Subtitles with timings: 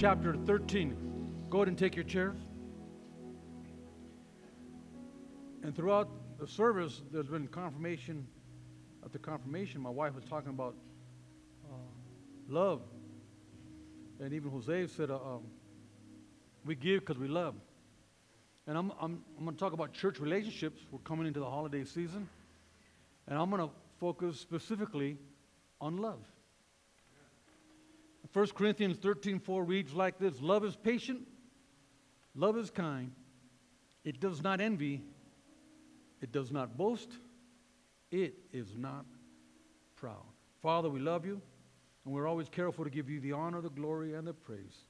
[0.00, 0.96] chapter 13.
[1.50, 2.38] Go ahead and take your chairs.
[5.62, 8.26] And throughout the service, there's been confirmation.
[9.04, 10.74] At the confirmation, my wife was talking about
[11.70, 11.74] uh,
[12.48, 12.80] love.
[14.20, 15.42] And even Jose said, uh, um,
[16.64, 17.54] we give because we love.
[18.66, 20.80] And I'm, I'm, I'm going to talk about church relationships.
[20.90, 22.26] We're coming into the holiday season.
[23.28, 25.18] And I'm going to focus specifically
[25.78, 26.24] on love.
[28.32, 31.26] 1 Corinthians 13 4 reads like this Love is patient,
[32.34, 33.12] love is kind,
[34.04, 35.02] it does not envy,
[36.20, 37.10] it does not boast,
[38.10, 39.04] it is not
[39.96, 40.24] proud.
[40.62, 41.40] Father, we love you,
[42.04, 44.84] and we're always careful to give you the honor, the glory, and the praise.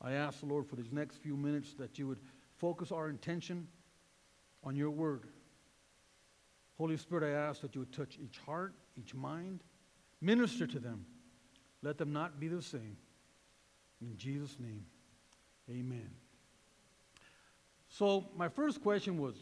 [0.00, 2.20] I ask the Lord for these next few minutes that you would
[2.56, 3.66] focus our intention
[4.62, 5.24] on your word.
[6.78, 9.62] Holy Spirit, I ask that you would touch each heart, each mind,
[10.20, 11.04] minister to them.
[11.82, 12.96] Let them not be the same.
[14.00, 14.84] In Jesus' name,
[15.68, 16.10] amen.
[17.88, 19.34] So, my first question was,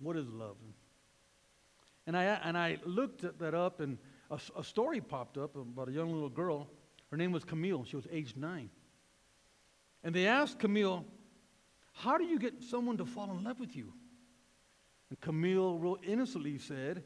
[0.00, 0.56] what is love?
[2.06, 3.98] And I, and I looked that up, and
[4.30, 6.68] a, a story popped up about a young little girl.
[7.10, 7.84] Her name was Camille.
[7.84, 8.70] She was age nine.
[10.02, 11.04] And they asked Camille,
[11.92, 13.92] How do you get someone to fall in love with you?
[15.10, 17.04] And Camille, real innocently, said,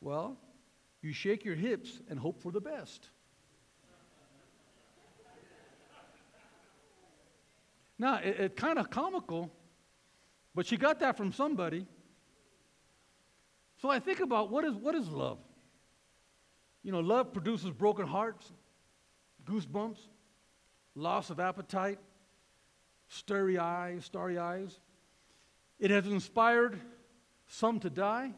[0.00, 0.36] Well,
[1.00, 3.08] you shake your hips and hope for the best.
[7.98, 9.50] Now, it's it kind of comical,
[10.54, 11.86] but she got that from somebody.
[13.80, 15.38] So I think about what is, what is love?
[16.82, 18.52] You know, love produces broken hearts,
[19.44, 19.98] goosebumps,
[20.94, 21.98] loss of appetite,
[23.08, 24.78] starry eyes, starry eyes.
[25.78, 26.80] It has inspired
[27.48, 28.32] some to die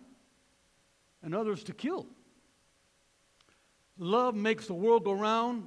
[1.22, 2.06] and others to kill.
[3.98, 5.64] Love makes the world go round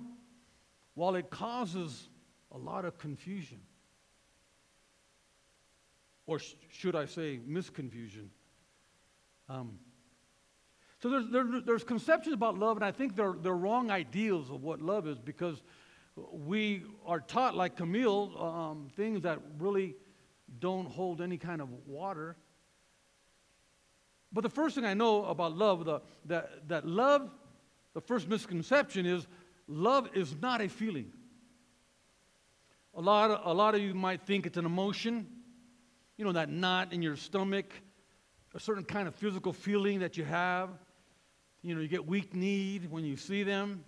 [0.96, 2.10] while it causes
[2.52, 3.60] a lot of confusion
[6.34, 8.30] or sh- should I say, misconfusion.
[9.48, 9.78] Um,
[11.00, 14.64] so there's, there, there's conceptions about love, and I think they're, they're wrong ideals of
[14.64, 15.62] what love is because
[16.32, 19.96] we are taught, like Camille, um, things that really
[20.60, 22.36] don't hold any kind of water.
[24.32, 27.30] But the first thing I know about love, the, that, that love,
[27.94, 29.28] the first misconception is
[29.68, 31.12] love is not a feeling.
[32.96, 35.28] A lot, of, a lot of you might think it's an emotion
[36.18, 37.74] you know, that knot in your stomach,
[38.54, 40.70] a certain kind of physical feeling that you have.
[41.62, 43.84] You know, you get weak kneed when you see them.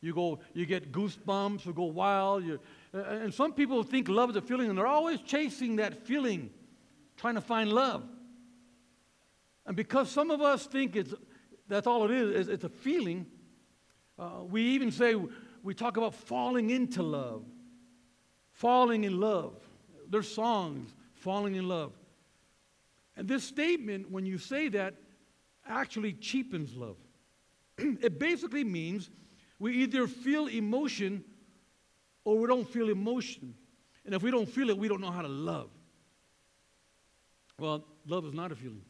[0.00, 2.44] You go, you get goosebumps, you go wild.
[2.44, 2.58] You,
[2.94, 6.50] and some people think love is a feeling, and they're always chasing that feeling,
[7.18, 8.04] trying to find love.
[9.66, 11.12] And because some of us think it's,
[11.68, 13.26] that's all it is, it's a feeling,
[14.18, 15.14] uh, we even say,
[15.62, 17.44] we talk about falling into love,
[18.52, 19.52] falling in love.
[20.08, 21.92] There's songs falling in love.
[23.16, 24.94] And this statement, when you say that,
[25.66, 26.96] actually cheapens love.
[27.78, 29.10] it basically means
[29.58, 31.24] we either feel emotion
[32.24, 33.54] or we don't feel emotion.
[34.04, 35.70] And if we don't feel it, we don't know how to love.
[37.58, 38.82] Well, love is not a feeling.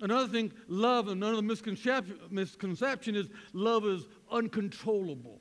[0.00, 5.40] Another thing, love, another misconception, misconception is love is uncontrollable.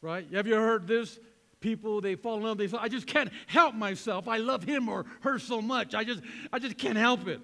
[0.00, 0.26] Right?
[0.32, 1.18] Have you heard this?
[1.60, 4.26] People they fall in love they say i just can't help myself.
[4.26, 5.94] I love him or her so much.
[5.94, 6.22] I just
[6.52, 7.40] i just can't help it.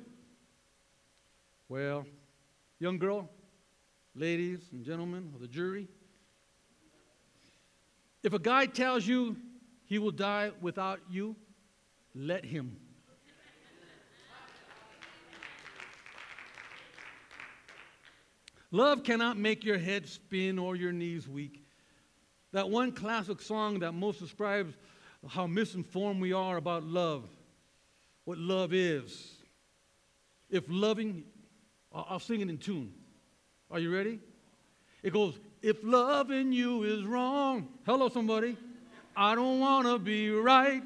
[1.68, 2.06] Well
[2.78, 3.30] young girl
[4.14, 5.88] ladies and gentlemen of the jury
[8.22, 9.36] if a guy tells you
[9.84, 11.36] he will die without you
[12.14, 12.76] let him.
[18.72, 21.65] Love cannot make your head spin or your knees weak.
[22.56, 24.72] That one classic song that most describes
[25.28, 27.24] how misinformed we are about love,
[28.24, 29.34] what love is.
[30.48, 31.24] If loving,
[31.92, 32.94] I'll sing it in tune.
[33.70, 34.20] Are you ready?
[35.02, 38.56] It goes, If loving you is wrong, hello, somebody,
[39.14, 40.82] I don't want to be right.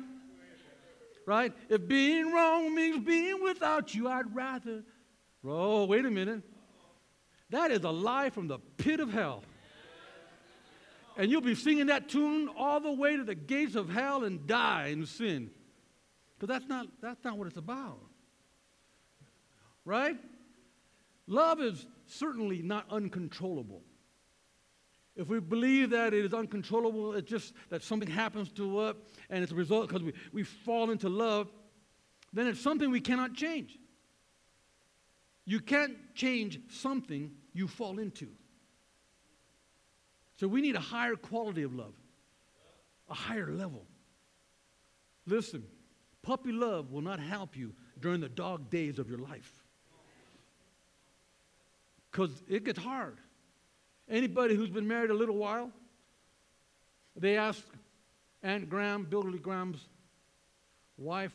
[1.24, 1.52] Right?
[1.68, 4.82] If being wrong means being without you, I'd rather.
[5.44, 6.42] Oh, wait a minute.
[7.50, 9.44] That is a lie from the pit of hell.
[11.16, 14.46] And you'll be singing that tune all the way to the gates of hell and
[14.46, 15.50] die in sin.
[16.38, 18.00] Because that's not, that's not what it's about.
[19.84, 20.16] Right?
[21.26, 23.82] Love is certainly not uncontrollable.
[25.16, 28.96] If we believe that it is uncontrollable, it's just that something happens to us
[29.28, 31.48] and it's a result because we, we fall into love,
[32.32, 33.78] then it's something we cannot change.
[35.44, 38.28] You can't change something you fall into.
[40.40, 41.92] So we need a higher quality of love.
[43.10, 43.84] a higher level.
[45.26, 45.64] Listen,
[46.22, 49.52] puppy love will not help you during the dog days of your life.
[52.10, 53.18] Because it gets hard.
[54.08, 55.72] Anybody who's been married a little while,
[57.16, 57.62] they ask
[58.42, 59.88] Aunt Graham, Billy Graham's
[60.96, 61.34] wife,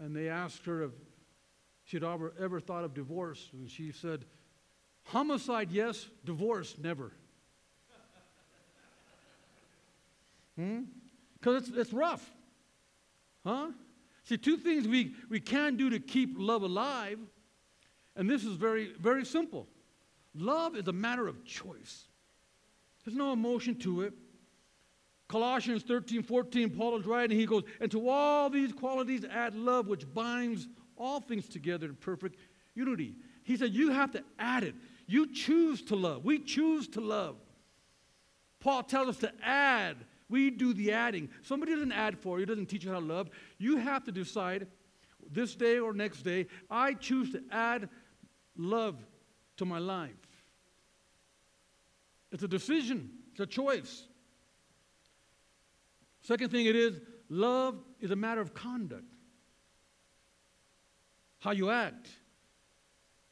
[0.00, 0.90] and they asked her if
[1.84, 3.50] she'd ever, ever thought of divorce.
[3.52, 4.24] And she said,
[5.04, 7.12] Homicide, yes, divorce, never.
[10.62, 10.82] Hmm?
[11.38, 12.30] Because it's, it's rough.
[13.44, 13.68] Huh?
[14.24, 17.18] See, two things we, we can do to keep love alive,
[18.14, 19.66] and this is very, very simple.
[20.34, 22.04] Love is a matter of choice.
[23.04, 24.14] There's no emotion to it.
[25.28, 29.88] Colossians 13, 14, Paul is writing, he goes, And to all these qualities add love,
[29.88, 32.36] which binds all things together in perfect
[32.74, 33.16] unity.
[33.42, 34.74] He said, You have to add it.
[35.06, 36.24] You choose to love.
[36.24, 37.36] We choose to love.
[38.60, 39.96] Paul tells us to add
[40.28, 41.28] we do the adding.
[41.42, 43.30] Somebody doesn't add for you, doesn't teach you how to love.
[43.58, 44.66] You have to decide
[45.30, 47.88] this day or next day, I choose to add
[48.56, 48.96] love
[49.56, 50.10] to my life.
[52.30, 54.04] It's a decision, it's a choice.
[56.22, 59.04] Second thing it is, love is a matter of conduct.
[61.40, 62.08] How you act.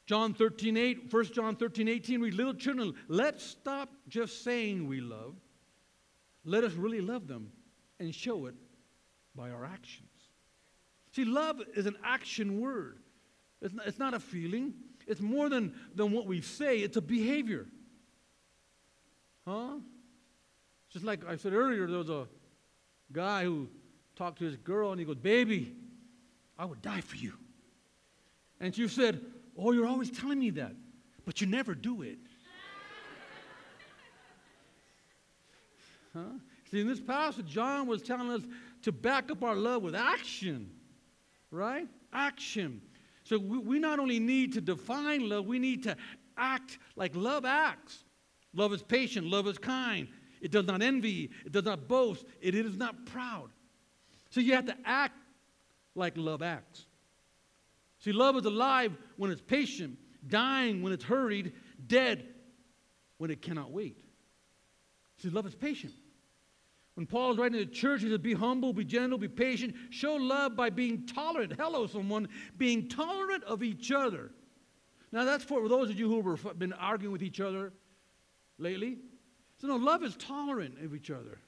[0.05, 4.99] John 13, 8, 1 John 13, 18, read, little children, let's stop just saying we
[4.99, 5.35] love
[6.43, 7.51] let us really love them
[7.99, 8.55] and show it
[9.35, 10.07] by our actions.
[11.13, 12.99] See, love is an action word.
[13.61, 14.73] It's not, it's not a feeling.
[15.07, 17.67] It's more than, than what we say, it's a behavior.
[19.45, 19.79] Huh?
[20.89, 22.27] Just like I said earlier, there was a
[23.11, 23.69] guy who
[24.15, 25.75] talked to his girl and he goes, Baby,
[26.57, 27.33] I would die for you.
[28.59, 29.21] And she said,
[29.57, 30.73] Oh, you're always telling me that,
[31.25, 32.19] but you never do it.
[36.13, 36.23] Huh?
[36.69, 38.41] See, in this passage, John was telling us
[38.83, 40.69] to back up our love with action,
[41.51, 41.87] right?
[42.11, 42.81] Action.
[43.23, 45.95] So we, we not only need to define love, we need to
[46.37, 48.03] act like love acts.
[48.53, 50.07] Love is patient, love is kind.
[50.41, 53.49] It does not envy, it does not boast, it, it is not proud.
[54.29, 55.15] So you have to act
[55.95, 56.85] like love acts.
[57.99, 59.97] See, love is alive when it's patient,
[60.27, 61.53] dying when it's hurried,
[61.85, 62.27] dead
[63.17, 64.01] when it cannot wait.
[65.21, 65.93] See, love is patient.
[66.95, 69.75] When Paul is writing to the church, he says, Be humble, be gentle, be patient.
[69.89, 71.53] Show love by being tolerant.
[71.57, 72.27] Hello, someone.
[72.57, 74.31] Being tolerant of each other.
[75.11, 77.73] Now, that's for those of you who have been arguing with each other
[78.57, 78.97] lately.
[79.59, 81.39] So, no, love is tolerant of each other.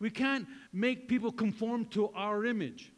[0.00, 2.92] We can't make people conform to our image.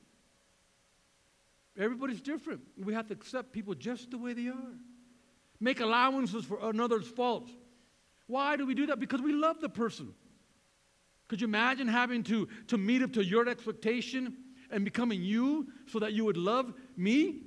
[1.79, 2.61] Everybody's different.
[2.77, 4.75] We have to accept people just the way they are.
[5.61, 7.53] Make allowances for another's faults.
[8.27, 9.01] Why do we do that?
[9.01, 10.15] Because we love the person.
[11.31, 14.37] Could you imagine having to, to meet up to your expectation
[14.69, 17.43] and becoming you so that you would love me?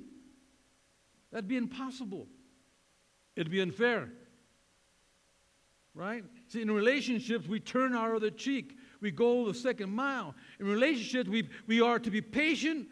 [1.30, 2.26] That'd be impossible.
[3.36, 4.08] It'd be unfair.
[5.94, 6.24] Right?
[6.48, 8.74] See, in relationships, we turn our other cheek.
[9.02, 10.34] We go the second mile.
[10.58, 12.88] In relationships, we, we are to be patient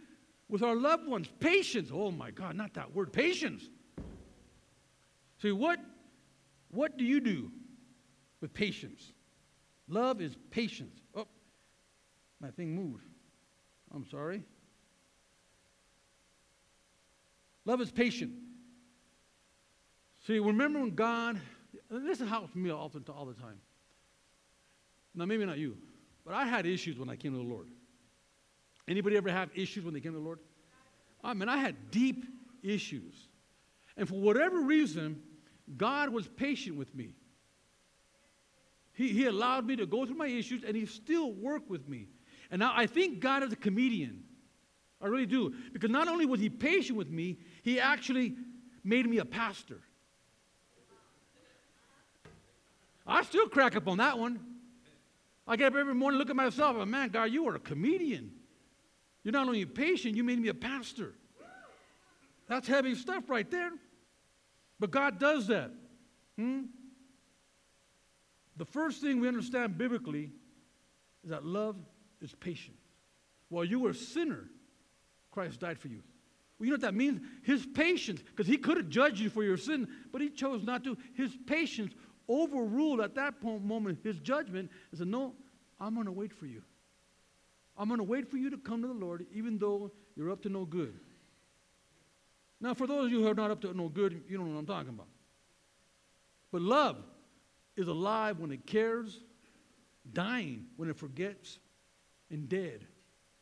[0.51, 1.27] with our loved ones.
[1.41, 1.89] Patience.
[1.91, 3.15] Oh my God, not that word.
[3.15, 3.67] Patience.
[5.41, 5.81] See, what,
[6.71, 7.51] what do you do
[8.43, 9.15] with patience?
[9.89, 11.01] Love is patience.
[11.15, 11.27] Oh,
[12.41, 13.05] my thing moved.
[13.95, 14.43] I'm sorry.
[17.65, 18.33] Love is patient.
[20.27, 21.41] See, remember when God,
[21.91, 23.61] this is how me all all the time.
[25.15, 25.77] Now, maybe not you,
[26.25, 27.67] but I had issues when I came to the Lord.
[28.89, 30.39] Anybody ever have issues when they came to the Lord?
[31.23, 32.25] I mean, I had deep
[32.63, 33.29] issues.
[33.97, 35.23] And for whatever reason,
[35.77, 37.15] God was patient with me.
[38.95, 42.09] He, he allowed me to go through my issues and he still worked with me.
[42.51, 44.25] And now I think God is a comedian.
[45.01, 45.55] I really do.
[45.73, 48.37] Because not only was he patient with me, he actually
[48.85, 49.81] made me a pastor.
[53.07, 54.41] I still crack up on that one.
[55.47, 58.31] I get up every morning, look at myself, and man, God, you are a comedian.
[59.25, 61.15] You're not only patient, you made me a pastor.
[62.49, 63.71] That's heavy stuff right there.
[64.79, 65.71] But God does that.
[66.37, 66.63] Hmm?
[68.57, 70.31] The first thing we understand biblically
[71.25, 71.77] is that love
[72.21, 72.77] is patient.
[73.49, 74.49] While you were a sinner,
[75.31, 76.03] Christ died for you.
[76.59, 77.21] Well, you know what that means?
[77.43, 80.85] His patience, because he could have judged you for your sin, but he chose not
[80.85, 80.97] to.
[81.15, 81.93] His patience
[82.29, 85.35] overruled at that moment his judgment and said, No,
[85.81, 86.63] I'm going to wait for you.
[87.77, 90.43] I'm going to wait for you to come to the Lord, even though you're up
[90.43, 90.99] to no good.
[92.61, 94.53] Now, for those of you who are not up to no good, you don't know
[94.55, 95.09] what I'm talking about.
[96.53, 96.99] But love
[97.77, 99.21] is alive when it cares,
[100.13, 101.59] dying when it forgets,
[102.31, 102.87] and dead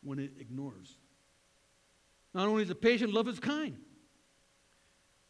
[0.02, 0.96] when it ignores.
[2.34, 3.76] Not only is it patient, love is kind.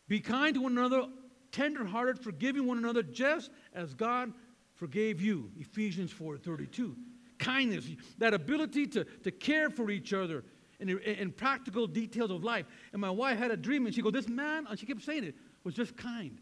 [0.09, 1.07] Be kind to one another,
[1.53, 4.33] tenderhearted, forgiving one another, just as God
[4.75, 5.51] forgave you.
[5.59, 6.97] Ephesians 4:32.
[7.39, 7.87] Kindness,
[8.19, 10.45] that ability to, to care for each other
[10.79, 12.67] in, in practical details of life.
[12.93, 15.25] And my wife had a dream, and she go, "This man," and she kept saying
[15.25, 16.39] it, was just kind.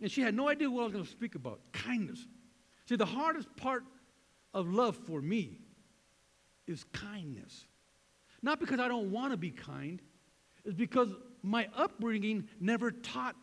[0.00, 1.60] And she had no idea what I was going to speak about.
[1.72, 2.26] Kindness.
[2.86, 3.84] See, the hardest part
[4.54, 5.58] of love for me
[6.66, 7.66] is kindness.
[8.42, 10.00] Not because I don't want to be kind,
[10.64, 11.08] it's because
[11.42, 13.36] my upbringing never taught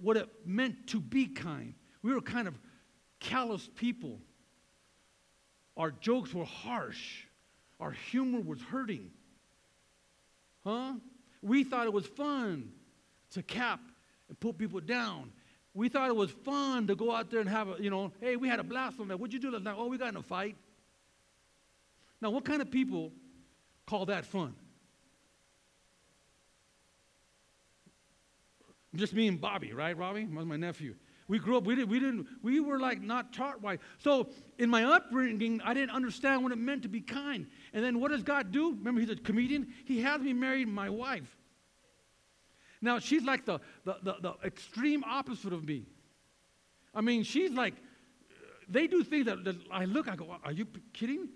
[0.00, 1.74] what it meant to be kind.
[2.02, 2.58] We were kind of
[3.20, 4.18] callous people.
[5.76, 7.24] Our jokes were harsh.
[7.80, 9.10] Our humor was hurting.
[10.64, 10.94] Huh?
[11.42, 12.72] We thought it was fun
[13.32, 13.80] to cap
[14.28, 15.32] and put people down.
[15.76, 18.36] We thought it was fun to go out there and have a, you know, hey,
[18.36, 19.20] we had a blast on that.
[19.20, 19.74] What'd you do last night?
[19.76, 20.56] Oh, we got in a fight.
[22.22, 23.12] Now, what kind of people
[23.84, 24.54] call that fun?
[28.94, 30.24] Just me and Bobby, right, Robbie?
[30.24, 30.94] My nephew.
[31.28, 33.78] We grew up, we, did, we, didn't, we were like not taught right.
[33.98, 37.48] So in my upbringing, I didn't understand what it meant to be kind.
[37.74, 38.70] And then what does God do?
[38.70, 39.66] Remember, he's a comedian.
[39.84, 41.36] He has me marry my wife.
[42.80, 45.86] Now, she's like the, the, the, the extreme opposite of me.
[46.94, 47.74] I mean, she's like,
[48.68, 51.28] they do things that, that I look, I go, are you kidding?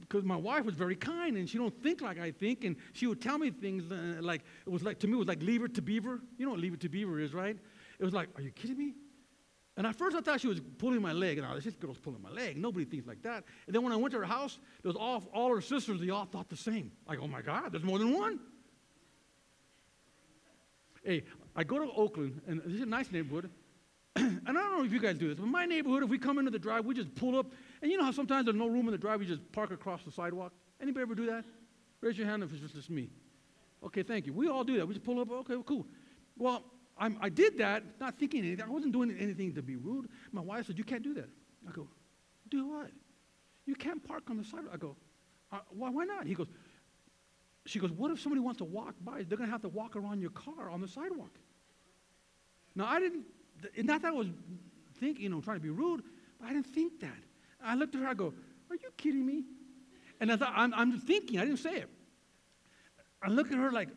[0.00, 3.06] because my wife was very kind and she don't think like I think and she
[3.06, 5.62] would tell me things uh, like it was like to me it was like leave
[5.62, 6.20] it to beaver.
[6.38, 7.56] You know what leave it to beaver is right?
[7.98, 8.94] It was like are you kidding me?
[9.76, 11.38] And at first I thought she was pulling my leg.
[11.38, 12.56] And I was this girl's pulling my leg.
[12.56, 13.44] Nobody thinks like that.
[13.66, 16.10] And then when I went to her house there was all, all her sisters they
[16.10, 16.90] all thought the same.
[17.08, 18.40] Like oh my God there's more than one
[21.06, 21.22] hey
[21.54, 23.50] I go to Oakland and this is a nice neighborhood
[24.16, 26.38] and I don't know if you guys do this, but my neighborhood, if we come
[26.38, 27.46] into the drive, we just pull up
[27.82, 30.02] and you know how sometimes there's no room in the drive, you just park across
[30.04, 30.52] the sidewalk?
[30.80, 31.44] Anybody ever do that?
[32.00, 33.10] Raise your hand if it's just me.
[33.84, 34.32] Okay, thank you.
[34.32, 34.86] We all do that.
[34.88, 35.86] We just pull up, okay, well, cool.
[36.36, 36.64] Well,
[36.98, 38.64] I'm, i did that, not thinking anything.
[38.64, 40.08] I wasn't doing anything to be rude.
[40.32, 41.28] My wife said, You can't do that.
[41.68, 41.88] I go,
[42.48, 42.90] Do what?
[43.66, 44.70] You can't park on the sidewalk.
[44.72, 44.96] I go,
[45.52, 46.26] uh, why, why not?
[46.26, 46.48] He goes,
[47.66, 49.22] She goes, What if somebody wants to walk by?
[49.22, 51.30] They're going to have to walk around your car on the sidewalk.
[52.74, 53.24] Now, I didn't,
[53.78, 54.28] not that I was
[55.00, 56.02] thinking, you know, trying to be rude,
[56.38, 57.18] but I didn't think that.
[57.62, 58.32] I looked at her, I go,
[58.70, 59.44] Are you kidding me?
[60.20, 61.90] And I thought, I'm, I'm thinking, I didn't say it.
[63.22, 63.88] I look at her like,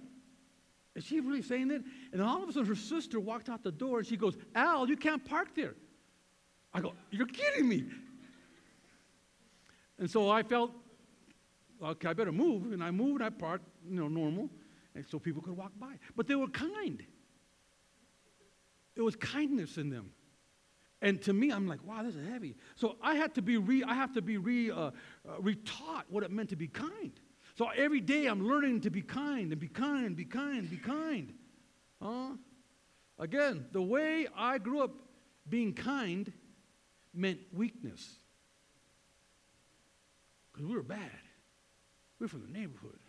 [0.95, 1.83] Is she really saying that?
[2.11, 4.89] And all of a sudden, her sister walked out the door and she goes, Al,
[4.89, 5.75] you can't park there.
[6.73, 7.85] I go, You're kidding me.
[9.99, 10.71] And so I felt,
[11.83, 12.71] okay, I better move.
[12.71, 14.49] And I moved, I parked, you know, normal,
[14.95, 15.95] and so people could walk by.
[16.15, 17.03] But they were kind.
[18.95, 20.11] There was kindness in them.
[21.01, 22.55] And to me, I'm like, wow, this is heavy.
[22.75, 24.91] So I had to be re, I have to be re, uh, uh,
[25.39, 27.13] retaught what it meant to be kind.
[27.57, 31.33] So every day I'm learning to be kind and be kind, be kind, be kind.
[32.01, 32.31] Huh?
[33.17, 34.91] Again, the way I grew up
[35.47, 36.31] being kind
[37.13, 38.15] meant weakness.
[40.51, 41.09] Because we were bad.
[42.19, 42.99] We were from the neighborhood.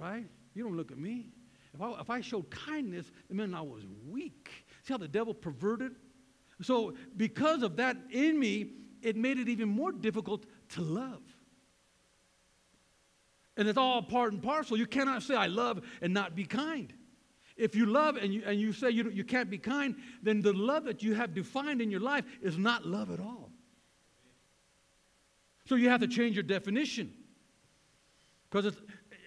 [0.00, 0.26] Right?
[0.54, 1.28] You don't look at me.
[1.74, 4.50] If I, if I showed kindness, it meant I was weak.
[4.82, 5.92] See how the devil perverted
[6.62, 11.22] so, because of that in me, it made it even more difficult to love.
[13.56, 14.76] And it's all part and parcel.
[14.76, 16.92] You cannot say, I love and not be kind.
[17.56, 20.52] If you love and you, and you say you, you can't be kind, then the
[20.52, 23.50] love that you have defined in your life is not love at all.
[25.66, 27.12] So you have to change your definition.
[28.50, 28.66] Because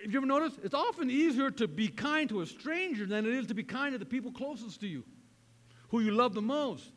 [0.03, 3.33] if you ever notice, it's often easier to be kind to a stranger than it
[3.33, 5.03] is to be kind to the people closest to you,
[5.89, 6.91] who you love the most.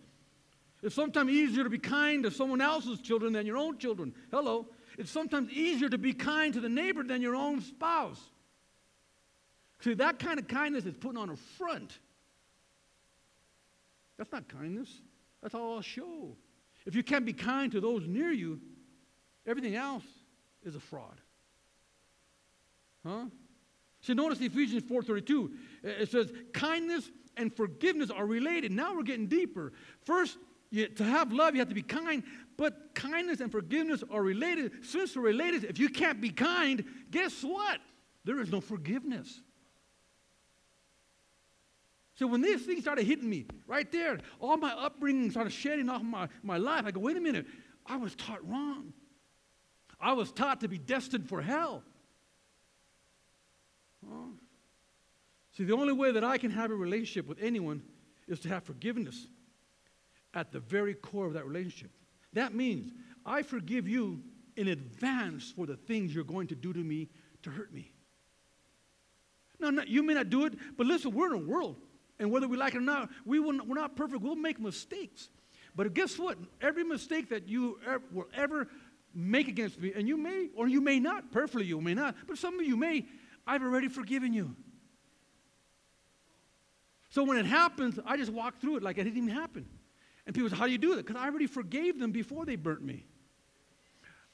[0.83, 4.12] It's sometimes easier to be kind to someone else's children than your own children.
[4.30, 4.66] Hello.
[4.99, 8.21] It's sometimes easier to be kind to the neighbor than your own spouse.
[9.80, 11.99] See, that kind of kindness is putting on a front.
[14.16, 14.88] That's not kindness.
[15.42, 16.37] That's all show.
[16.87, 18.61] If you can't be kind to those near you,
[19.47, 20.04] everything else
[20.64, 21.21] is a fraud.
[23.06, 23.26] Huh?
[24.00, 25.44] See, notice Ephesians 4.32.
[25.44, 25.48] Uh,
[25.82, 28.72] it says, kindness and forgiveness are related.
[28.72, 29.72] Now we're getting deeper.
[30.04, 30.38] First,
[30.70, 32.25] you, to have love, you have to be kind,
[32.56, 34.84] but kindness and forgiveness are related.
[34.84, 37.78] Since they're related, if you can't be kind, guess what?
[38.25, 39.40] There is no forgiveness.
[42.16, 46.02] So when these things started hitting me right there, all my upbringing started shedding off
[46.02, 46.84] my, my life.
[46.86, 47.46] I go, wait a minute,
[47.84, 48.92] I was taught wrong.
[50.00, 51.84] I was taught to be destined for hell.
[55.52, 57.82] See, the only way that I can have a relationship with anyone
[58.28, 59.26] is to have forgiveness
[60.34, 61.90] at the very core of that relationship.
[62.34, 62.92] That means
[63.25, 64.22] I forgive you
[64.56, 67.08] in advance for the things you're going to do to me
[67.42, 67.92] to hurt me.
[69.58, 71.76] No, no, you may not do it, but listen, we're in a world,
[72.18, 74.20] and whether we like it or not, we will, we're not perfect.
[74.20, 75.30] We'll make mistakes.
[75.75, 76.36] But guess what?
[76.60, 77.78] Every mistake that you
[78.12, 78.68] will ever
[79.14, 82.36] make against me, and you may or you may not, perfectly you may not, but
[82.36, 83.06] some of you may,
[83.46, 84.56] I've already forgiven you.
[87.10, 89.66] So when it happens, I just walk through it like it didn't even happen.
[90.26, 91.06] And people say, How do you do that?
[91.06, 93.06] Because I already forgave them before they burnt me.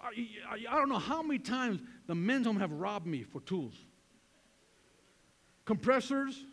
[0.00, 0.08] I,
[0.50, 3.74] I, I don't know how many times the men's home have robbed me for tools
[5.64, 6.44] compressors,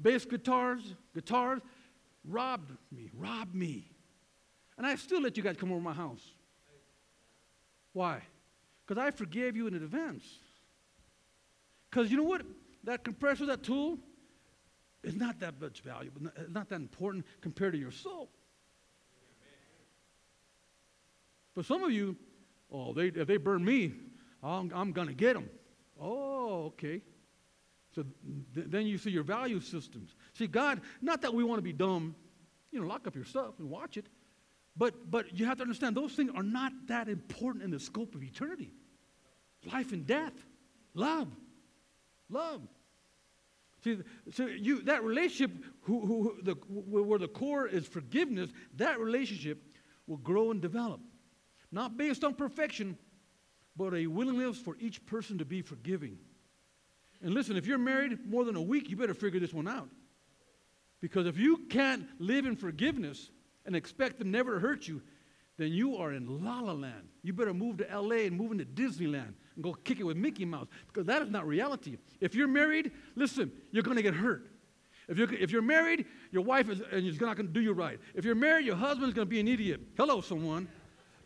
[0.00, 1.60] bass guitars, guitars,
[2.24, 3.90] robbed me, robbed me.
[4.76, 6.22] And I still let you guys come over my house.
[7.92, 8.22] Why?
[8.86, 10.24] Because I forgave you in advance.
[11.90, 12.42] Because you know what?
[12.84, 13.98] That compressor, that tool,
[15.02, 18.30] is not that much valuable, it's not that important compared to your soul.
[21.54, 22.16] But some of you,
[22.70, 23.92] oh, they, if they burn me,
[24.42, 25.48] I'm, I'm going to get them.
[26.00, 27.02] Oh, okay.
[27.94, 28.04] So
[28.54, 30.14] th- then you see your value systems.
[30.34, 32.14] See, God, not that we want to be dumb,
[32.70, 34.06] you know, lock up your stuff and watch it,
[34.76, 38.14] but, but you have to understand those things are not that important in the scope
[38.14, 38.72] of eternity.
[39.72, 40.34] Life and death,
[40.94, 41.28] love,
[42.30, 42.62] love.
[43.84, 43.98] See,
[44.32, 49.62] so you that relationship who, who, the, where the core is forgiveness, that relationship
[50.06, 51.00] will grow and develop.
[51.70, 52.98] Not based on perfection,
[53.76, 56.18] but a willingness for each person to be forgiving.
[57.22, 59.88] And listen, if you're married more than a week, you better figure this one out.
[61.00, 63.30] Because if you can't live in forgiveness
[63.66, 65.02] and expect them never to hurt you,
[65.56, 67.08] then you are in la la land.
[67.22, 70.44] You better move to LA and move into Disneyland and go kick it with Mickey
[70.44, 71.96] Mouse because that is not reality.
[72.20, 74.46] If you're married, listen, you're going to get hurt.
[75.08, 77.72] If you're, if you're married, your wife is, and is not going to do you
[77.72, 77.98] right.
[78.14, 79.80] If you're married, your husband's going to be an idiot.
[79.96, 80.68] Hello, someone.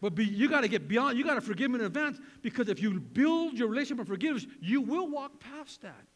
[0.01, 2.71] But be, you got to get beyond, you got to forgive him in advance because
[2.71, 6.07] if you build your relationship of forgiveness, you will walk past that.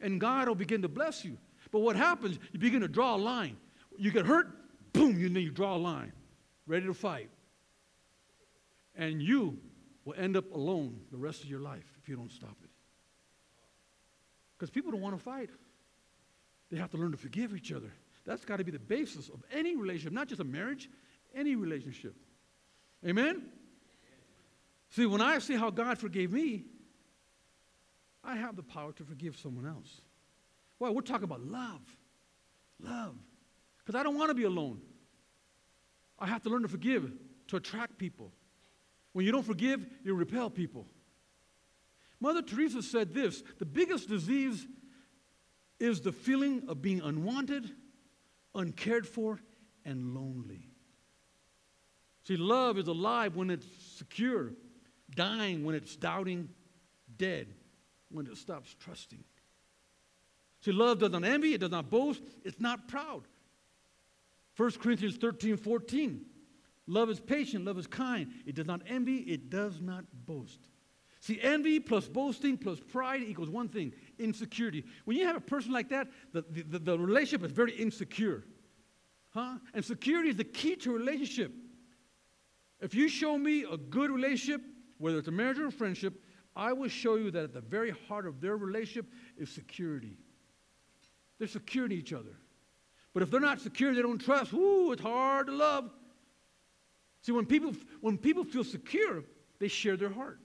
[0.00, 1.36] And God will begin to bless you.
[1.72, 3.56] But what happens, you begin to draw a line.
[3.98, 4.46] You get hurt,
[4.92, 6.12] boom, you, you draw a line,
[6.68, 7.30] ready to fight.
[8.94, 9.58] And you
[10.04, 12.70] will end up alone the rest of your life if you don't stop it.
[14.56, 15.50] Because people don't want to fight.
[16.70, 17.92] They have to learn to forgive each other.
[18.24, 20.88] That's got to be the basis of any relationship, not just a marriage,
[21.34, 22.14] any relationship.
[23.06, 23.42] Amen?
[24.90, 26.64] See, when I see how God forgave me,
[28.22, 30.00] I have the power to forgive someone else.
[30.78, 31.80] Well, we're talking about love.
[32.80, 33.16] Love.
[33.78, 34.80] Because I don't want to be alone.
[36.18, 37.10] I have to learn to forgive
[37.48, 38.32] to attract people.
[39.12, 40.86] When you don't forgive, you repel people.
[42.20, 44.66] Mother Teresa said this the biggest disease
[45.80, 47.70] is the feeling of being unwanted,
[48.54, 49.40] uncared for,
[49.84, 50.68] and lonely.
[52.24, 54.52] See, love is alive when it's secure,
[55.14, 56.48] dying when it's doubting,
[57.16, 57.48] dead
[58.10, 59.24] when it stops trusting.
[60.60, 63.22] See, love does not envy, it does not boast, it's not proud.
[64.56, 66.24] 1 Corinthians 13 14.
[66.92, 68.30] Love is patient, love is kind.
[68.44, 70.68] It does not envy, it does not boast.
[71.20, 74.84] See, envy plus boasting plus pride equals one thing insecurity.
[75.06, 78.44] When you have a person like that, the, the, the relationship is very insecure.
[79.30, 79.54] Huh?
[79.72, 81.52] And security is the key to relationship.
[82.80, 84.60] If you show me a good relationship,
[84.98, 86.22] whether it's a marriage or a friendship,
[86.54, 89.06] I will show you that at the very heart of their relationship
[89.38, 90.18] is security.
[91.38, 92.36] They're secure in each other.
[93.14, 95.90] But if they're not secure, they don't trust, ooh, it's hard to love.
[97.22, 99.24] See, when people, when people feel secure,
[99.58, 100.40] they share their heart.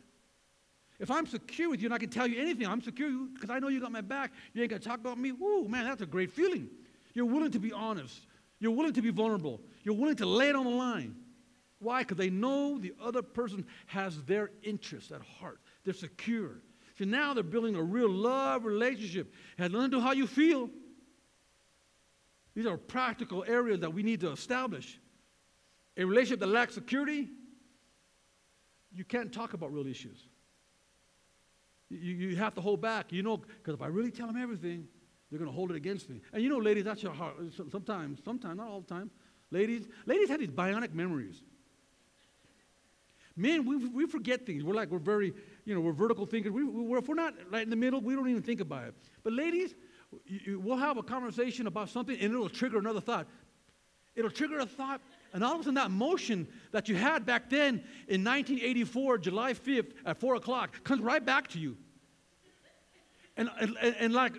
[1.00, 3.60] If I'm secure with you and I can tell you anything, I'm secure because I
[3.60, 4.32] know you got my back.
[4.54, 5.30] You ain't going to talk about me.
[5.30, 6.70] Ooh, man, that's a great feeling.
[7.13, 8.22] You're willing to be honest.
[8.60, 9.62] You're willing to be vulnerable.
[9.84, 11.16] You're willing to lay it on the line.
[11.80, 12.02] Why?
[12.02, 15.60] Because they know the other person has their interests at heart.
[15.84, 16.62] They're secure.
[16.98, 19.32] So now they're building a real love relationship.
[19.58, 20.70] It has nothing to do how you feel.
[22.56, 25.00] These are practical areas that we need to establish.
[25.98, 27.30] A relationship that lacks security,
[28.94, 30.28] you can't talk about real issues.
[31.90, 34.88] You, you have to hold back, you know, because if I really tell them everything,
[35.30, 36.22] they're going to hold it against me.
[36.34, 37.36] And you know, ladies, that's your heart.
[37.72, 39.10] Sometimes, sometimes, not all the time.
[39.52, 41.42] Ladies, ladies have these bionic memories.
[43.36, 44.64] Men, we, we forget things.
[44.64, 45.32] We're like, we're very,
[45.64, 46.52] you know, we're vertical thinkers.
[46.52, 48.96] We, we, if we're not right in the middle, we don't even think about it.
[49.24, 49.76] But ladies,
[50.26, 53.28] you, you, we'll have a conversation about something and it'll trigger another thought.
[54.16, 55.02] It'll trigger a thought,
[55.34, 59.54] and all of a sudden that motion that you had back then in 1984, July
[59.54, 61.78] 5th at 4 o'clock, comes right back to you.
[63.36, 64.34] And, and, and like,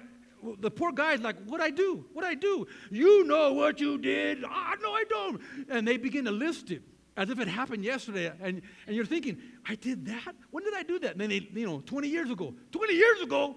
[0.61, 2.05] the poor guy's like, What'd I do?
[2.13, 2.67] What'd I do?
[2.91, 4.45] You know what you did.
[4.45, 5.41] Ah, no, I don't.
[5.69, 6.83] And they begin to list it.
[7.17, 8.33] as if it happened yesterday.
[8.41, 10.35] And, and you're thinking, I did that?
[10.51, 11.13] When did I do that?
[11.13, 12.55] And then they, you know, 20 years ago.
[12.71, 13.57] 20 years ago?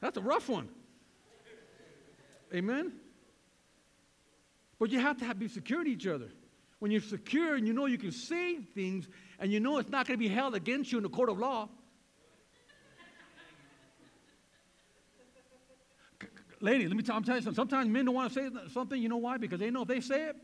[0.00, 0.68] That's a rough one.
[2.54, 2.92] Amen?
[4.78, 6.28] But you have to have, be secure to each other.
[6.78, 9.08] When you're secure and you know you can say things
[9.38, 11.38] and you know it's not going to be held against you in the court of
[11.38, 11.68] law.
[16.62, 17.56] Lady, let me tell, I'm telling you something.
[17.56, 19.00] Sometimes men don't want to say something.
[19.00, 19.38] You know why?
[19.38, 20.36] Because they know if they say it,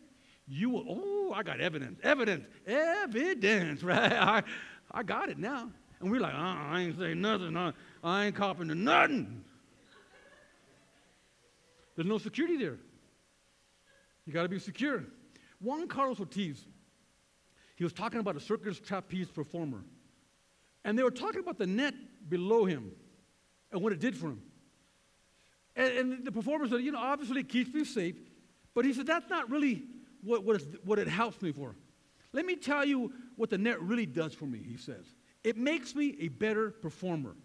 [0.48, 1.98] you will, oh, I got evidence.
[2.02, 2.46] Evidence.
[2.66, 4.12] Evidence, right?
[4.12, 4.42] I,
[4.90, 5.70] I got it now.
[6.00, 7.56] And we're like, uh, I ain't saying nothing.
[7.56, 7.72] I,
[8.04, 9.44] I ain't copping to nothing.
[11.96, 12.78] There's no security there.
[14.26, 15.04] You got to be secure.
[15.60, 16.64] Juan Carlos Ortiz,
[17.74, 19.82] he was talking about a circus trapeze performer.
[20.84, 21.94] And they were talking about the net
[22.28, 22.92] below him
[23.72, 24.42] and what it did for him.
[25.74, 28.16] And, and the performer said, you know, obviously it keeps me safe,
[28.74, 29.84] but he said, that's not really
[30.22, 31.74] what, what, what it helps me for.
[32.32, 35.04] Let me tell you what the net really does for me, he says.
[35.44, 37.36] It makes me a better performer.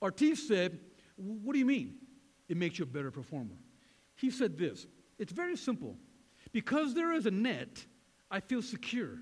[0.00, 0.78] Ortiz said,
[1.16, 1.94] what do you mean?
[2.48, 3.56] It makes you a better performer.
[4.16, 4.86] He said this
[5.18, 5.96] it's very simple.
[6.52, 7.84] Because there is a net,
[8.30, 9.18] I feel secure.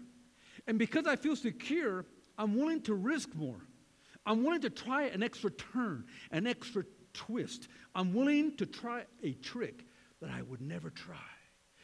[0.66, 2.06] And because I feel secure,
[2.38, 3.60] I'm willing to risk more.
[4.26, 7.68] I'm willing to try an extra turn, an extra twist.
[7.94, 9.84] I'm willing to try a trick
[10.20, 11.16] that I would never try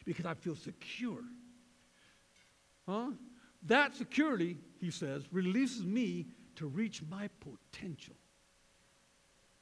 [0.05, 1.23] because I feel secure.
[2.87, 3.11] Huh?
[3.63, 8.15] That security, he says, releases me to reach my potential.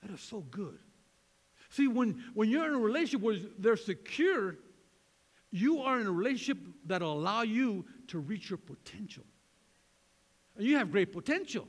[0.01, 0.79] That is so good.
[1.75, 4.55] See, when, when you're in a relationship where they're secure,
[5.51, 9.25] you are in a relationship that'll allow you to reach your potential.
[10.55, 11.67] And you have great potential.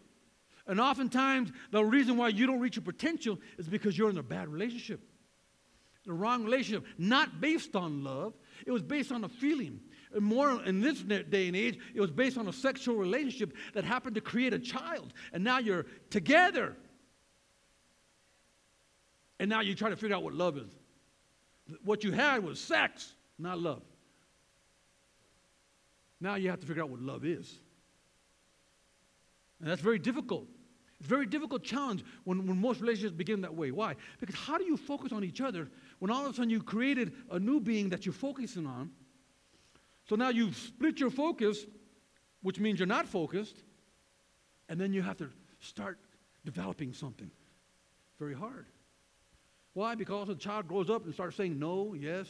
[0.68, 4.22] And oftentimes, the reason why you don't reach your potential is because you're in a
[4.22, 5.00] bad relationship.
[6.04, 9.80] The wrong relationship, not based on love, it was based on a feeling.
[10.14, 13.82] And more in this day and age, it was based on a sexual relationship that
[13.82, 15.14] happened to create a child.
[15.32, 16.76] And now you're together.
[19.38, 20.70] And now you try to figure out what love is.
[21.84, 23.82] What you had was sex, not love.
[26.20, 27.58] Now you have to figure out what love is.
[29.60, 30.46] And that's very difficult.
[30.98, 33.70] It's a very difficult challenge when, when most relationships begin that way.
[33.70, 33.96] Why?
[34.18, 35.68] Because how do you focus on each other
[35.98, 38.90] when all of a sudden you created a new being that you're focusing on?
[40.08, 41.66] So now you've split your focus,
[42.42, 43.56] which means you're not focused,
[44.68, 45.28] and then you have to
[45.60, 45.98] start
[46.44, 47.30] developing something.
[48.18, 48.66] Very hard.
[49.76, 49.94] Why?
[49.94, 52.26] Because the child grows up and starts saying no, yes,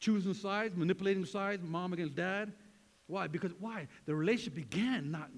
[0.00, 2.52] choosing sides, manipulating sides, mom against dad.
[3.06, 3.26] Why?
[3.26, 3.88] Because why?
[4.04, 5.30] The relationship began not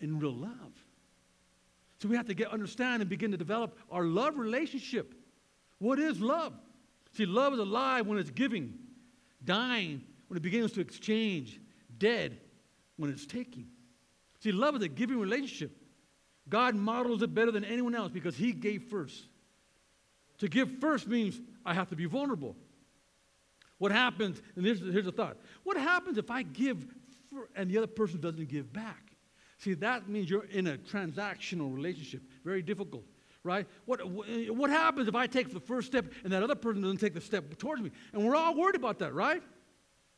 [0.00, 0.72] in real love.
[1.98, 5.14] So we have to get understand and begin to develop our love relationship.
[5.80, 6.54] What is love?
[7.14, 8.72] See, love is alive when it's giving,
[9.44, 11.60] dying when it begins to exchange,
[11.98, 12.40] dead
[12.96, 13.66] when it's taking.
[14.40, 15.76] See, love is a giving relationship.
[16.48, 19.26] God models it better than anyone else because He gave first.
[20.42, 22.56] To give first means I have to be vulnerable.
[23.78, 26.84] What happens, and here's, here's a thought what happens if I give
[27.54, 29.12] and the other person doesn't give back?
[29.58, 32.22] See, that means you're in a transactional relationship.
[32.44, 33.04] Very difficult,
[33.44, 33.68] right?
[33.84, 37.14] What, what happens if I take the first step and that other person doesn't take
[37.14, 37.92] the step towards me?
[38.12, 39.44] And we're all worried about that, right?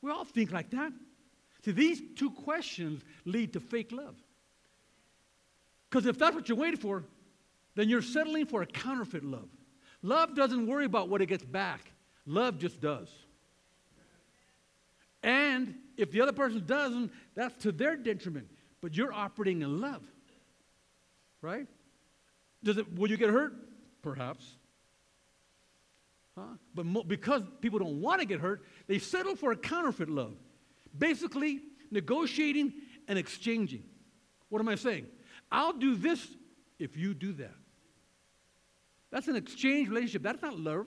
[0.01, 0.91] We all think like that.
[1.67, 4.17] See, these two questions lead to fake love.
[5.91, 7.05] Because if that's what you're waiting for,
[7.75, 9.51] then you're settling for a counterfeit love.
[10.05, 11.91] Love doesn't worry about what it gets back,
[12.27, 13.09] love just does.
[15.23, 18.47] And if the other person doesn't, that's to their detriment.
[18.83, 20.03] But you're operating in love.
[21.41, 21.67] Right?
[22.63, 23.55] Does it, will you get hurt?
[24.03, 24.45] Perhaps.
[26.37, 26.43] Huh?
[26.75, 30.35] But mo- because people don't want to get hurt, they settle for a counterfeit love.
[30.99, 32.75] Basically, negotiating
[33.09, 33.85] and exchanging.
[34.51, 35.07] What am I saying?
[35.51, 36.27] I'll do this
[36.79, 37.55] if you do that.
[39.15, 40.25] That's an exchange relationship.
[40.25, 40.87] That's not love.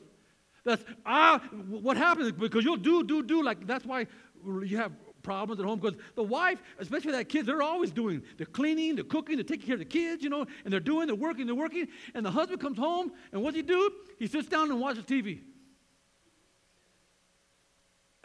[0.65, 3.41] That's, ah, what happens because you'll do, do, do.
[3.41, 4.05] Like, that's why
[4.45, 4.91] you have
[5.23, 8.21] problems at home because the wife, especially that kids, they're always doing.
[8.35, 11.07] They're cleaning, they're cooking, they're taking care of the kids, you know, and they're doing,
[11.07, 11.87] they're working, they're working.
[12.13, 13.91] And the husband comes home, and what does he do?
[14.19, 15.39] He sits down and watches TV.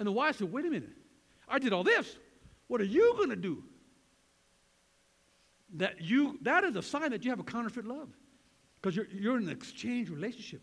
[0.00, 0.90] And the wife said, wait a minute.
[1.48, 2.16] I did all this.
[2.66, 3.62] What are you going to do?
[5.74, 8.08] That, you, that is a sign that you have a counterfeit love.
[8.83, 10.61] Because you're, you're in an exchange relationship.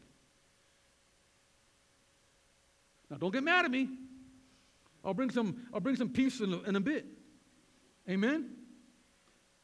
[3.09, 3.87] Now, don't get mad at me.
[5.05, 7.05] I'll bring some, I'll bring some peace in a, in a bit.
[8.09, 8.51] Amen?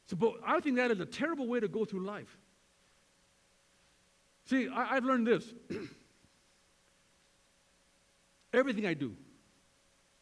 [0.06, 2.38] So, but I think that is a terrible way to go through life.
[4.46, 5.52] See, I, I've learned this.
[8.54, 9.14] Everything I do.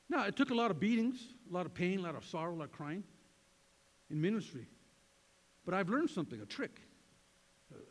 [0.08, 2.52] Now, it took a lot of beatings, a lot of pain, a lot of sorrow,
[2.52, 3.04] a lot of crying
[4.10, 4.66] in ministry.
[5.64, 6.80] But I've learned something, a trick.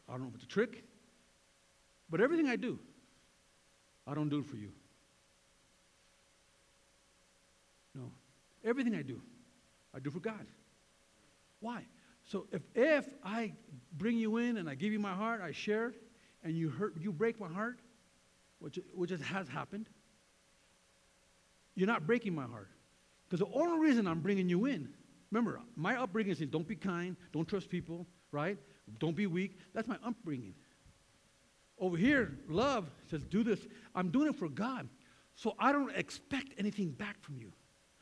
[0.08, 0.84] I don't know if it's a trick,
[2.10, 2.80] but everything I do,
[4.06, 4.72] I don't do it for you.
[7.96, 8.12] No.
[8.64, 9.22] Everything I do,
[9.94, 10.46] I do for God.
[11.60, 11.86] Why?
[12.26, 13.54] So if, if I
[13.98, 15.96] bring you in and I give you my heart, I share it,
[16.44, 17.80] and you hurt, you break my heart,
[18.60, 19.90] which, which has happened,
[21.76, 22.70] you're not breaking my heart.
[23.28, 24.90] Because the only reason I'm bringing you in,
[25.32, 28.58] remember, my upbringing is don't be kind, don't trust people, right?
[29.00, 29.60] Don't be weak.
[29.74, 30.54] That's my upbringing.
[31.80, 33.60] Over here, love says, do this.
[33.96, 34.88] I'm doing it for God.
[35.36, 37.52] So I don't expect anything back from you.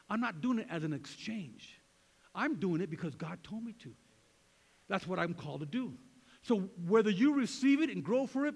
[0.10, 1.80] I'm not doing it as an exchange.
[2.36, 3.94] I'm doing it because God told me to.
[4.90, 5.94] That's what I'm called to do.
[6.42, 8.56] So whether you receive it and grow for it,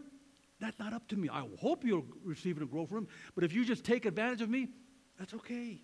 [0.60, 1.30] that's not up to me.
[1.30, 3.06] I hope you'll receive it and grow for it.
[3.36, 4.70] But if you just take advantage of me,
[5.18, 5.82] that's okay.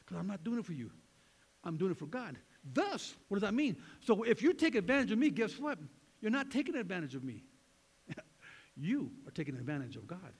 [0.00, 0.90] Because I'm not doing it for you.
[1.62, 2.36] I'm doing it for God.
[2.64, 3.76] Thus, what does that mean?
[4.00, 5.78] So if you take advantage of me, guess what?
[6.20, 7.44] You're not taking advantage of me.
[8.76, 10.32] you are taking advantage of God.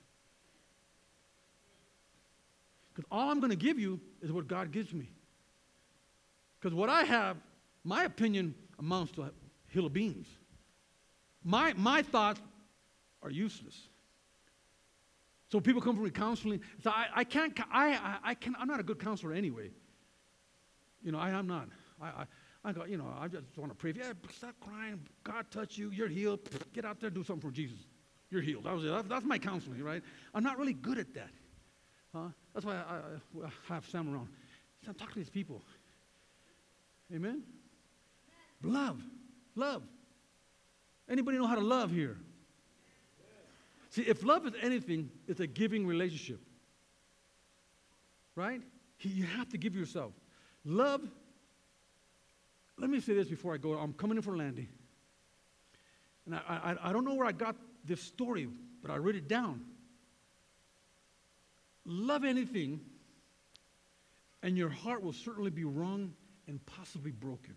[2.92, 5.10] Because all I'm going to give you is what God gives me.
[6.58, 7.38] Because what I have,
[7.84, 9.30] my opinion amounts to a
[9.68, 10.26] hill of beans.
[11.42, 12.40] My, my thoughts
[13.22, 13.88] are useless.
[15.50, 16.60] So people come from me counseling.
[16.82, 19.70] So I, I can't, I, I, I can, I'm not a good counselor anyway.
[21.02, 21.68] You know, I am not.
[22.00, 22.24] I, I,
[22.64, 23.92] I you know, I just want to pray.
[23.96, 25.00] Yeah, stop crying.
[25.24, 25.90] God touch you.
[25.90, 26.40] You're healed.
[26.72, 27.78] Get out there, do something for Jesus.
[28.30, 28.64] You're healed.
[28.64, 29.08] That was it.
[29.08, 30.02] That's my counseling, right?
[30.34, 31.30] I'm not really good at that.
[32.14, 32.28] Huh?
[32.54, 34.28] That's why I, I, I have Sam around.
[34.84, 35.62] Sam, talk to these people.
[37.14, 37.42] Amen?
[38.62, 39.00] Love.
[39.56, 39.82] Love.
[41.08, 42.16] Anybody know how to love here?
[43.90, 46.40] See, if love is anything, it's a giving relationship.
[48.36, 48.62] Right?
[49.00, 50.12] You have to give yourself.
[50.64, 51.02] Love,
[52.80, 53.74] let me say this before I go.
[53.74, 54.68] I'm coming in for landing.
[56.26, 56.40] And I,
[56.82, 58.48] I, I don't know where I got this story,
[58.82, 59.62] but I wrote it down.
[61.84, 62.80] Love anything,
[64.42, 66.14] and your heart will certainly be wrung
[66.46, 67.54] and possibly broken.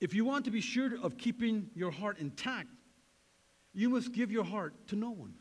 [0.00, 2.68] If you want to be sure of keeping your heart intact,
[3.74, 5.34] you must give your heart to no one.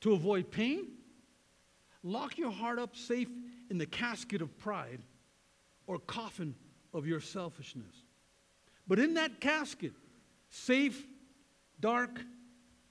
[0.00, 0.88] To avoid pain,
[2.02, 3.28] lock your heart up safe
[3.70, 5.02] in the casket of pride
[5.86, 6.54] or coffin
[6.92, 7.94] of your selfishness.
[8.86, 9.92] But in that casket,
[10.50, 11.06] safe,
[11.80, 12.20] dark,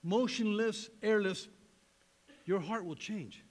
[0.04, 1.48] motionless, airless,
[2.46, 3.44] your heart will change.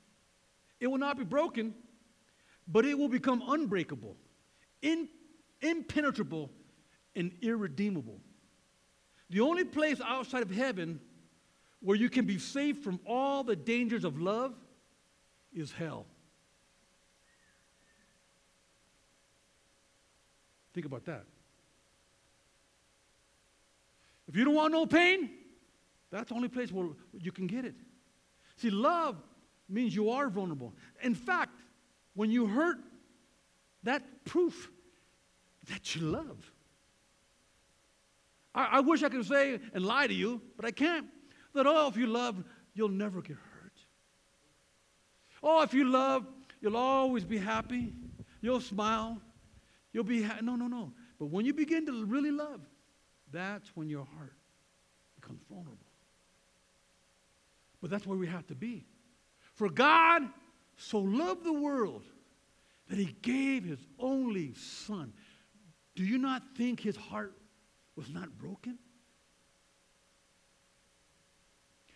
[0.80, 1.74] It will not be broken,
[2.66, 4.16] but it will become unbreakable,
[4.82, 5.08] in,
[5.60, 6.50] impenetrable,
[7.14, 8.20] and irredeemable.
[9.28, 11.00] The only place outside of heaven
[11.80, 14.54] where you can be safe from all the dangers of love
[15.52, 16.06] is hell.
[20.80, 21.26] Think about that.
[24.26, 25.28] If you don't want no pain,
[26.10, 27.74] that's the only place where you can get it.
[28.56, 29.16] See, love
[29.68, 30.72] means you are vulnerable.
[31.02, 31.60] In fact,
[32.14, 32.78] when you hurt,
[33.82, 34.70] that proof
[35.68, 36.50] that you love.
[38.54, 41.08] I, I wish I could say and lie to you, but I can't.
[41.52, 43.72] That, oh, if you love, you'll never get hurt.
[45.42, 46.26] Oh, if you love,
[46.62, 47.92] you'll always be happy.
[48.40, 49.20] You'll smile.
[49.92, 50.44] You'll be happy.
[50.44, 50.92] No, no, no.
[51.18, 52.60] But when you begin to really love,
[53.32, 54.34] that's when your heart
[55.20, 55.76] becomes vulnerable.
[57.80, 58.86] But that's where we have to be.
[59.54, 60.22] For God
[60.76, 62.04] so loved the world
[62.88, 65.12] that he gave his only son.
[65.94, 67.34] Do you not think his heart
[67.96, 68.78] was not broken?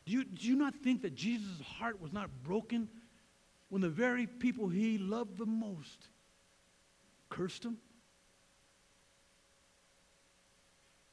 [0.06, 2.88] Do you, do you not think that Jesus' heart was not broken
[3.70, 6.08] when the very people he loved the most
[7.28, 7.78] cursed him?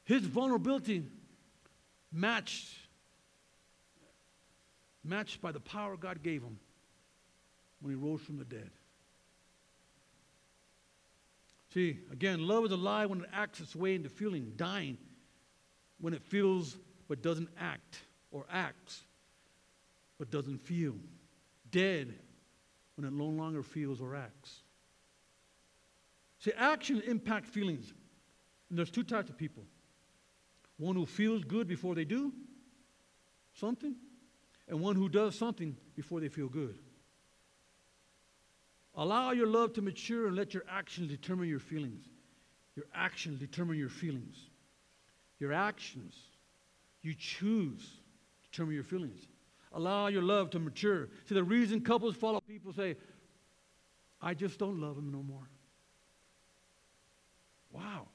[0.04, 1.04] His vulnerability
[2.12, 2.68] matched,
[5.04, 6.58] matched by the power God gave him
[7.80, 8.70] when he rose from the dead.
[11.72, 14.98] See, again, love is alive when it acts its way into feeling, dying
[16.00, 16.76] when it feels
[17.08, 19.02] but doesn't act, or acts
[20.18, 20.94] but doesn't feel,
[21.70, 22.14] dead
[22.96, 24.60] when it no longer feels or acts.
[26.42, 27.92] See, actions impact feelings.
[28.68, 29.64] And there's two types of people
[30.76, 32.32] one who feels good before they do
[33.54, 33.94] something,
[34.66, 36.76] and one who does something before they feel good.
[38.96, 42.04] Allow your love to mature and let your actions determine your feelings.
[42.74, 44.36] Your actions determine your feelings.
[45.38, 46.14] Your actions,
[47.02, 48.00] you choose,
[48.50, 49.28] determine your feelings.
[49.74, 51.08] allow your love to mature.
[51.26, 52.96] See, the reason couples fall follow people say,
[54.20, 55.48] I just don't love him no more.
[57.72, 58.08] Wow.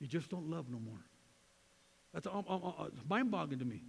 [0.00, 0.98] You just don't love no more.
[2.12, 3.82] That's um, um, uh, mind boggling to me.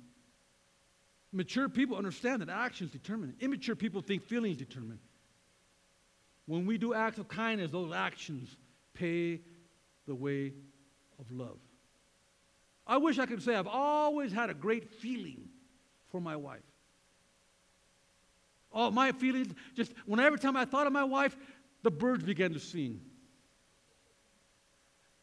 [1.33, 3.33] Mature people understand that actions determine.
[3.39, 4.99] Immature people think feelings determine.
[6.45, 8.55] When we do acts of kindness, those actions
[8.93, 9.39] pay
[10.05, 10.53] the way
[11.19, 11.57] of love.
[12.85, 15.47] I wish I could say I've always had a great feeling
[16.11, 16.59] for my wife.
[18.73, 21.35] Oh, my feelings, just whenever time I thought of my wife,
[21.83, 23.01] the birds began to sing.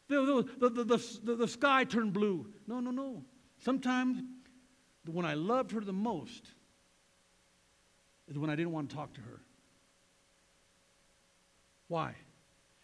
[0.08, 0.68] The, the,
[1.22, 2.46] the, the, sky turned blue.
[2.66, 3.24] No, no, no.
[3.58, 4.22] Sometimes
[5.06, 6.52] when I loved her the most
[8.26, 9.40] is when I didn't want to talk to her.
[11.88, 12.14] Why?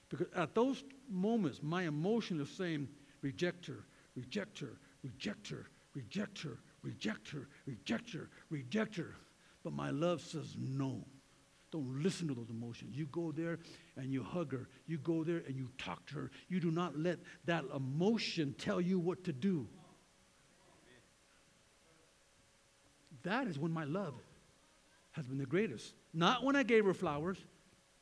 [0.09, 2.89] Because at those moments, my emotion is saying,
[3.23, 3.85] reject her,
[4.17, 9.17] reject her, reject her, reject her, reject her, reject her, reject her.
[9.63, 11.05] But my love says no.
[11.75, 12.97] Don't listen to those emotions.
[12.97, 13.59] You go there
[13.97, 14.69] and you hug her.
[14.87, 16.31] You go there and you talk to her.
[16.49, 19.67] You do not let that emotion tell you what to do.
[23.25, 24.15] That is when my love
[25.11, 25.95] has been the greatest.
[26.13, 27.39] Not when I gave her flowers.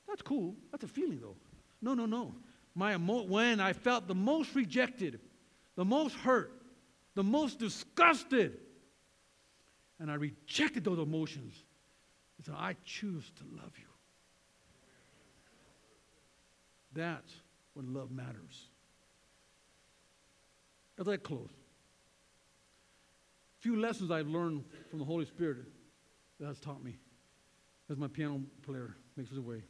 [0.06, 0.54] That's cool.
[0.70, 1.37] That's a feeling, though.
[1.80, 2.35] No, no, no.
[2.74, 5.18] My emo- when I felt the most rejected,
[5.76, 6.52] the most hurt,
[7.14, 8.58] the most disgusted,
[9.98, 11.54] and I rejected those emotions.
[12.44, 13.87] Said, I choose to love you.
[16.94, 17.33] That's
[17.74, 18.68] when love matters.
[20.98, 21.48] As I close,
[23.59, 25.59] a few lessons I've learned from the Holy Spirit
[26.38, 26.98] that has taught me
[27.90, 29.62] as my piano player makes his way.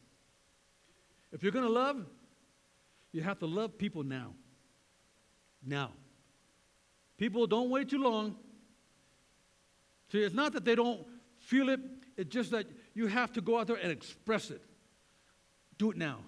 [1.33, 2.05] If you're going to love,
[3.13, 4.33] you have to love people now.
[5.65, 5.93] Now.
[7.19, 8.35] People don't wait too long.
[10.11, 11.07] See, it's not that they don't
[11.39, 11.81] feel it,
[12.17, 14.63] it's just that you have to go out there and express it.
[15.79, 16.19] Do it now.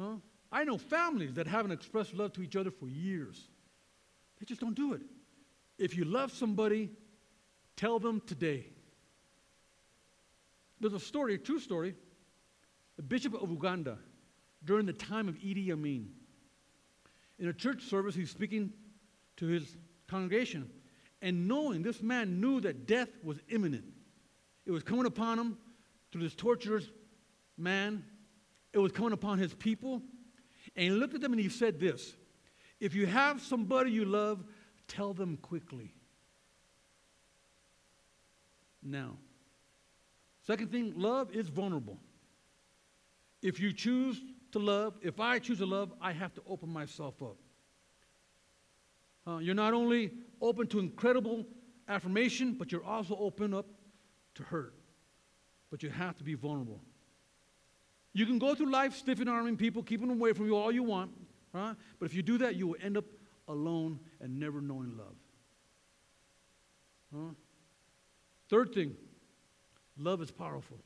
[0.00, 0.16] Huh?
[0.50, 3.48] I know families that haven't expressed love to each other for years.
[4.38, 5.02] They just don't do it.
[5.78, 6.90] If you love somebody,
[7.76, 8.66] tell them today.
[10.80, 11.94] There's a story, a true story.
[12.96, 13.98] The Bishop of Uganda,
[14.64, 16.10] during the time of Idi Amin,
[17.38, 18.72] in a church service, he's speaking
[19.36, 20.70] to his congregation.
[21.22, 23.84] And knowing this man knew that death was imminent,
[24.64, 25.58] it was coming upon him
[26.10, 26.88] through this torturous
[27.56, 28.04] man,
[28.72, 30.02] it was coming upon his people.
[30.76, 32.14] And he looked at them and he said this
[32.80, 34.44] If you have somebody you love,
[34.88, 35.94] tell them quickly.
[38.82, 39.16] Now,
[40.46, 41.98] second thing, love is vulnerable.
[43.42, 44.20] If you choose
[44.52, 47.36] to love, if I choose to love, I have to open myself up.
[49.26, 51.46] Uh, you're not only open to incredible
[51.88, 53.66] affirmation, but you're also open up
[54.34, 54.74] to hurt.
[55.70, 56.80] But you have to be vulnerable.
[58.12, 60.82] You can go through life stiffing arming people, keeping them away from you all you
[60.82, 61.12] want,
[61.52, 61.74] right?
[61.98, 63.06] But if you do that, you will end up
[63.48, 65.16] alone and never knowing love.
[67.14, 67.34] Huh?
[68.48, 68.94] Third thing,
[69.96, 70.78] love is powerful.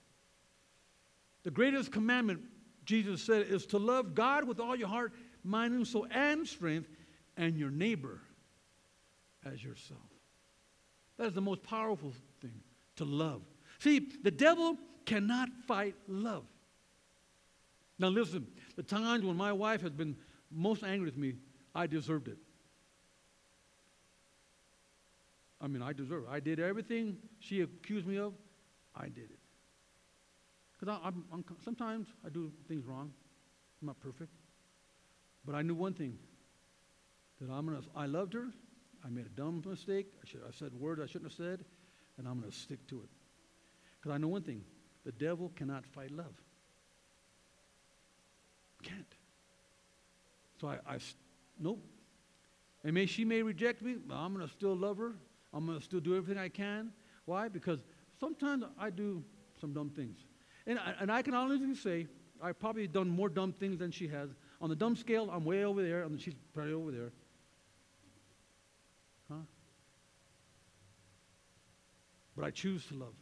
[1.43, 2.41] The greatest commandment,
[2.85, 6.89] Jesus said, is to love God with all your heart, mind, and soul, and strength,
[7.37, 8.21] and your neighbor
[9.45, 10.01] as yourself.
[11.19, 12.13] That is the most powerful
[12.97, 13.43] to love.
[13.79, 16.45] See, the devil cannot fight love.
[17.99, 20.17] Now, listen, the times when my wife has been
[20.51, 21.35] most angry with me,
[21.75, 22.39] I deserved it.
[25.61, 26.29] I mean, I deserve it.
[26.31, 28.35] I did everything she accused me of,
[28.95, 29.39] I did it.
[30.79, 33.11] Because I'm, I'm, sometimes I do things wrong.
[33.81, 34.31] I'm not perfect.
[35.45, 36.19] But I knew one thing
[37.41, 38.49] that I'm gonna, I loved her.
[39.05, 40.07] I made a dumb mistake.
[40.23, 41.65] I, should, I said words I shouldn't have said,
[42.19, 43.09] and I'm going to stick to it.
[43.99, 44.63] Because I know one thing
[45.05, 46.35] the devil cannot fight love.
[48.83, 49.15] Can't.
[50.61, 50.99] So I, I
[51.59, 51.85] nope.
[52.85, 55.15] And may she may reject me, but I'm going to still love her.
[55.53, 56.93] I'm going to still do everything I can.
[57.25, 57.49] Why?
[57.49, 57.81] Because
[58.21, 59.23] sometimes I do
[59.61, 60.19] some dumb things.
[60.67, 62.07] And I, and I can honestly say,
[62.43, 64.31] I've probably done more dumb things than she has.
[64.61, 67.13] On the dumb scale, I'm way over there, and she's probably over there.
[69.31, 69.37] Huh?
[72.37, 73.15] But I choose to love.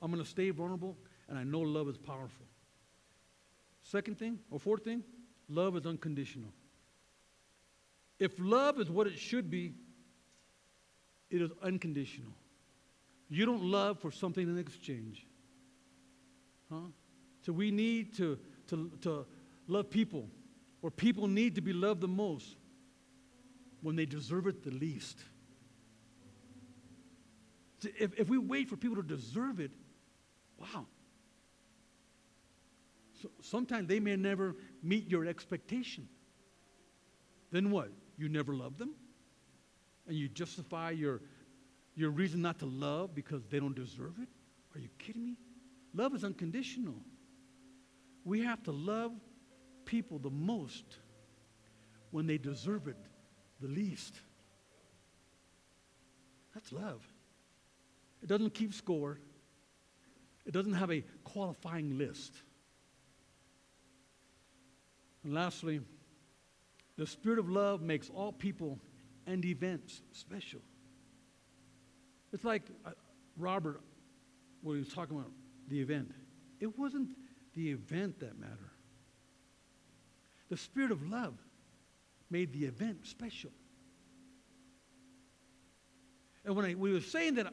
[0.00, 0.96] I'm going to stay vulnerable,
[1.28, 2.46] and I know love is powerful.
[3.82, 5.02] Second thing, or fourth thing,
[5.48, 6.50] love is unconditional.
[8.18, 9.74] If love is what it should be,
[11.30, 12.32] it is unconditional.
[13.28, 15.26] You don't love for something in exchange.
[16.70, 16.88] Huh?
[17.42, 19.26] So we need to, to, to
[19.66, 20.28] love people,
[20.82, 22.56] or people need to be loved the most
[23.82, 25.18] when they deserve it the least.
[27.98, 29.70] If, if we wait for people to deserve it,
[30.58, 30.86] wow.
[33.20, 36.08] So sometimes they may never meet your expectation.
[37.50, 37.90] Then what?
[38.16, 38.94] You never love them?
[40.06, 41.22] And you justify your,
[41.94, 44.28] your reason not to love because they don't deserve it?
[44.74, 45.36] Are you kidding me?
[45.94, 46.96] Love is unconditional.
[48.24, 49.12] We have to love
[49.84, 50.98] people the most
[52.10, 52.96] when they deserve it
[53.60, 54.20] the least.
[56.52, 57.02] That's love.
[58.24, 59.20] It doesn't keep score,
[60.46, 62.32] it doesn't have a qualifying list.
[65.22, 65.80] And lastly,
[66.96, 68.78] the spirit of love makes all people
[69.26, 70.60] and events special.
[72.32, 72.92] It's like uh,
[73.36, 73.82] Robert,
[74.62, 75.30] when he was talking about
[75.68, 76.10] the event,
[76.60, 77.10] it wasn't
[77.52, 78.70] the event that mattered.
[80.48, 81.34] The spirit of love
[82.30, 83.50] made the event special.
[86.46, 87.52] And when I, we were saying that,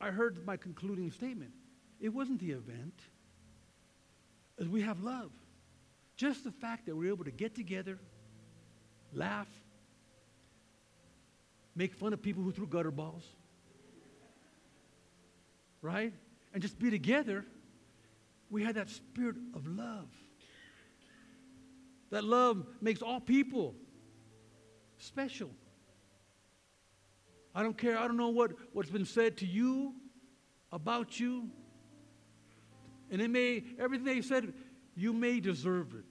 [0.00, 1.52] I heard my concluding statement.
[2.00, 3.00] It wasn't the event,
[4.58, 5.30] as we have love.
[6.16, 7.98] Just the fact that we're able to get together,
[9.12, 9.48] laugh,
[11.74, 13.24] make fun of people who threw gutter balls,
[15.82, 16.12] right?
[16.52, 17.44] And just be together,
[18.50, 20.08] we had that spirit of love.
[22.10, 23.74] That love makes all people
[24.98, 25.50] special.
[27.54, 27.98] I don't care.
[27.98, 29.94] I don't know what, what's been said to you,
[30.72, 31.48] about you.
[33.10, 34.52] And it may, everything they said,
[34.94, 36.04] you may deserve it.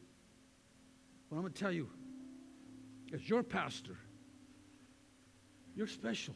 [1.29, 1.89] But I'm going to tell you,
[3.13, 3.97] as your pastor,
[5.75, 6.35] you're special.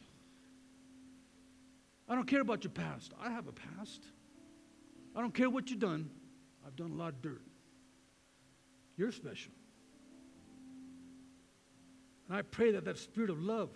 [2.08, 3.12] I don't care about your past.
[3.22, 4.02] I have a past.
[5.14, 6.10] I don't care what you've done.
[6.66, 7.42] I've done a lot of dirt.
[8.96, 9.52] You're special.
[12.28, 13.70] And I pray that that spirit of love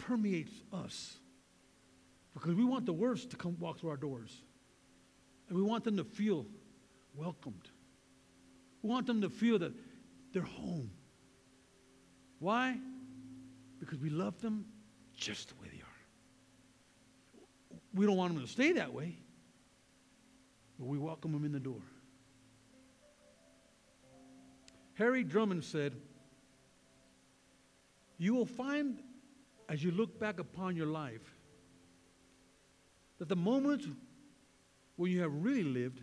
[0.00, 1.16] permeates us.
[2.34, 4.42] Because we want the worst to come walk through our doors.
[5.48, 6.46] And we want them to feel
[7.14, 7.68] welcomed.
[8.82, 9.72] We want them to feel that
[10.32, 10.90] they're home.
[12.38, 12.78] Why?
[13.78, 14.64] Because we love them
[15.16, 17.78] just the way they are.
[17.94, 19.16] We don't want them to stay that way,
[20.78, 21.82] but we welcome them in the door.
[24.94, 25.94] Henry Drummond said,
[28.16, 29.02] You will find
[29.70, 31.36] as you look back upon your life
[33.18, 33.86] that the moments
[34.96, 36.02] when you have really lived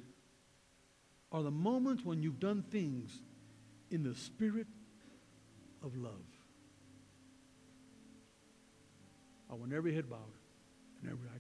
[1.34, 3.22] are the moments when you've done things
[3.92, 4.68] in the spirit
[5.84, 6.14] of love.
[9.52, 10.20] I want every head bowed
[11.02, 11.37] and every eye.